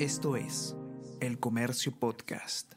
Esto 0.00 0.34
es 0.34 0.74
El 1.20 1.38
Comercio 1.38 1.92
Podcast. 1.96 2.72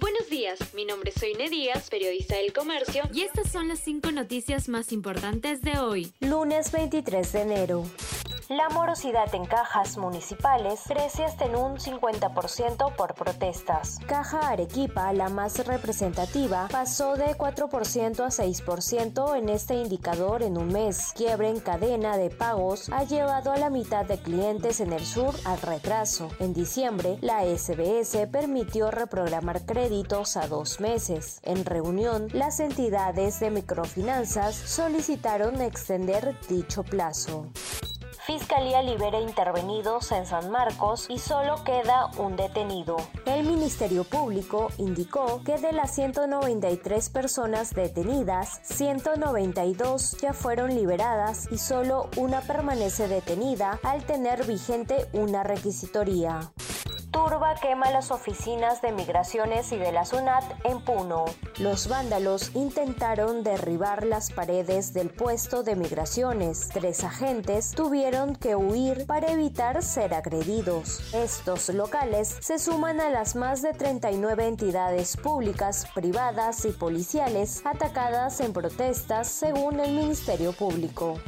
Buenos 0.00 0.30
días, 0.30 0.58
mi 0.72 0.86
nombre 0.86 1.10
es 1.14 1.20
Soine 1.20 1.50
Díaz, 1.50 1.90
periodista 1.90 2.36
del 2.36 2.54
Comercio, 2.54 3.02
y 3.12 3.20
estas 3.20 3.52
son 3.52 3.68
las 3.68 3.80
cinco 3.80 4.10
noticias 4.10 4.70
más 4.70 4.92
importantes 4.92 5.60
de 5.60 5.78
hoy, 5.78 6.14
lunes 6.20 6.72
23 6.72 7.32
de 7.34 7.40
enero. 7.42 7.84
La 8.48 8.70
morosidad 8.70 9.34
en 9.34 9.44
cajas 9.44 9.98
municipales 9.98 10.80
crece 10.86 11.22
hasta 11.22 11.44
en 11.44 11.54
un 11.54 11.76
50% 11.76 12.96
por 12.96 13.12
protestas. 13.12 13.98
Caja 14.06 14.48
Arequipa, 14.48 15.12
la 15.12 15.28
más 15.28 15.66
representativa, 15.66 16.66
pasó 16.72 17.16
de 17.16 17.36
4% 17.36 18.20
a 18.20 18.28
6% 18.28 19.36
en 19.36 19.50
este 19.50 19.74
indicador 19.74 20.42
en 20.42 20.56
un 20.56 20.68
mes. 20.68 21.12
Quiebre 21.14 21.50
en 21.50 21.60
cadena 21.60 22.16
de 22.16 22.30
pagos 22.30 22.88
ha 22.88 23.04
llevado 23.04 23.52
a 23.52 23.58
la 23.58 23.68
mitad 23.68 24.06
de 24.06 24.16
clientes 24.16 24.80
en 24.80 24.94
el 24.94 25.04
sur 25.04 25.34
al 25.44 25.60
retraso. 25.60 26.30
En 26.38 26.54
diciembre, 26.54 27.18
la 27.20 27.42
SBS 27.42 28.28
permitió 28.32 28.90
reprogramar 28.90 29.66
créditos 29.66 30.38
a 30.38 30.48
dos 30.48 30.80
meses. 30.80 31.38
En 31.42 31.66
reunión, 31.66 32.28
las 32.32 32.60
entidades 32.60 33.40
de 33.40 33.50
microfinanzas 33.50 34.54
solicitaron 34.54 35.60
extender 35.60 36.34
dicho 36.48 36.82
plazo. 36.82 37.44
Fiscalía 38.28 38.82
libera 38.82 39.18
intervenidos 39.20 40.12
en 40.12 40.26
San 40.26 40.50
Marcos 40.50 41.06
y 41.08 41.18
solo 41.18 41.64
queda 41.64 42.10
un 42.18 42.36
detenido. 42.36 42.98
El 43.24 43.46
Ministerio 43.46 44.04
Público 44.04 44.68
indicó 44.76 45.40
que 45.46 45.56
de 45.56 45.72
las 45.72 45.94
193 45.94 47.08
personas 47.08 47.72
detenidas, 47.72 48.60
192 48.64 50.18
ya 50.20 50.34
fueron 50.34 50.74
liberadas 50.74 51.48
y 51.50 51.56
solo 51.56 52.10
una 52.18 52.42
permanece 52.42 53.08
detenida 53.08 53.80
al 53.82 54.04
tener 54.04 54.44
vigente 54.44 55.06
una 55.14 55.42
requisitoría. 55.42 56.52
Turba 57.18 57.56
quema 57.56 57.90
las 57.90 58.12
oficinas 58.12 58.80
de 58.80 58.92
migraciones 58.92 59.72
y 59.72 59.76
de 59.76 59.90
la 59.90 60.04
SUNAT 60.04 60.44
en 60.62 60.80
Puno. 60.80 61.24
Los 61.58 61.88
vándalos 61.88 62.54
intentaron 62.54 63.42
derribar 63.42 64.06
las 64.06 64.30
paredes 64.30 64.94
del 64.94 65.10
puesto 65.10 65.64
de 65.64 65.74
migraciones. 65.74 66.68
Tres 66.68 67.02
agentes 67.02 67.72
tuvieron 67.72 68.36
que 68.36 68.54
huir 68.54 69.04
para 69.06 69.32
evitar 69.32 69.82
ser 69.82 70.14
agredidos. 70.14 71.12
Estos 71.12 71.68
locales 71.70 72.36
se 72.40 72.60
suman 72.60 73.00
a 73.00 73.10
las 73.10 73.34
más 73.34 73.62
de 73.62 73.72
39 73.72 74.46
entidades 74.46 75.16
públicas, 75.16 75.88
privadas 75.96 76.64
y 76.66 76.70
policiales 76.70 77.62
atacadas 77.66 78.38
en 78.38 78.52
protestas 78.52 79.26
según 79.26 79.80
el 79.80 79.92
Ministerio 79.92 80.52
Público. 80.52 81.18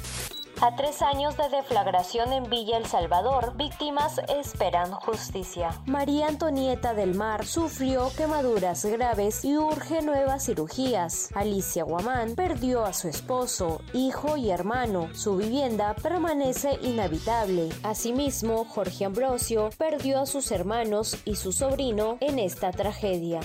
A 0.62 0.76
tres 0.76 1.00
años 1.00 1.38
de 1.38 1.48
deflagración 1.48 2.34
en 2.34 2.50
Villa 2.50 2.76
El 2.76 2.84
Salvador, 2.84 3.56
víctimas 3.56 4.20
esperan 4.28 4.90
justicia. 4.92 5.70
María 5.86 6.26
Antonieta 6.26 6.92
del 6.92 7.14
Mar 7.14 7.46
sufrió 7.46 8.12
quemaduras 8.14 8.84
graves 8.84 9.42
y 9.42 9.56
urge 9.56 10.02
nuevas 10.02 10.44
cirugías. 10.44 11.30
Alicia 11.34 11.84
Guamán 11.84 12.34
perdió 12.34 12.84
a 12.84 12.92
su 12.92 13.08
esposo, 13.08 13.80
hijo 13.94 14.36
y 14.36 14.50
hermano. 14.50 15.08
Su 15.14 15.38
vivienda 15.38 15.94
permanece 15.94 16.78
inhabitable. 16.82 17.70
Asimismo, 17.82 18.66
Jorge 18.66 19.06
Ambrosio 19.06 19.70
perdió 19.78 20.20
a 20.20 20.26
sus 20.26 20.52
hermanos 20.52 21.16
y 21.24 21.36
su 21.36 21.52
sobrino 21.52 22.18
en 22.20 22.38
esta 22.38 22.70
tragedia. 22.70 23.40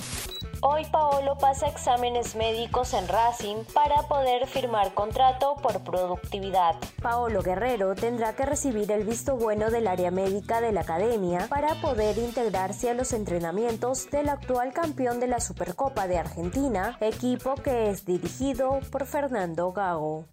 Hoy 0.68 0.84
Paolo 0.92 1.38
pasa 1.38 1.68
exámenes 1.68 2.36
médicos 2.36 2.96
en 2.96 3.08
Racing 3.08 3.66
para 3.72 4.02
poder 4.08 4.48
firmar 4.48 4.96
contrato 4.96 5.58
por 5.62 5.84
productividad. 5.84 6.74
Paolo 7.04 7.44
Guerrero 7.44 7.94
tendrá 7.94 8.36
que 8.36 8.48
recibir 8.48 8.92
el 8.92 9.04
visto 9.04 9.38
bueno 9.38 9.70
del 9.70 9.86
área 9.86 10.10
médica 10.10 10.62
de 10.62 10.72
la 10.72 10.82
academia 10.82 11.46
para 11.50 11.80
poder 11.82 12.18
integrarse 12.18 12.90
a 12.90 12.96
los 12.96 13.14
entrenamientos 13.14 14.10
del 14.10 14.28
actual 14.28 14.74
campeón 14.74 15.20
de 15.20 15.28
la 15.28 15.40
Supercopa 15.40 16.08
de 16.08 16.18
Argentina, 16.18 16.98
equipo 17.00 17.54
que 17.54 17.92
es 17.92 18.04
dirigido 18.04 18.80
por 18.92 19.06
Fernando 19.06 19.72
Gago. 19.72 20.26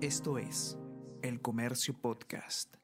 Esto 0.00 0.36
es 0.36 0.76
El 1.22 1.40
Comercio 1.40 1.94
Podcast. 1.94 2.74